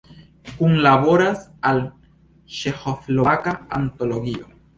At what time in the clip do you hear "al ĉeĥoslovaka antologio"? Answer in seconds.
1.73-4.51